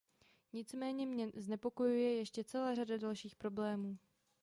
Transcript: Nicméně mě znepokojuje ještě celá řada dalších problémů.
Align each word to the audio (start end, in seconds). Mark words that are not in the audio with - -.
Nicméně 0.53 1.05
mě 1.05 1.31
znepokojuje 1.35 2.15
ještě 2.17 2.43
celá 2.43 2.75
řada 2.75 2.97
dalších 2.97 3.35
problémů. 3.35 3.97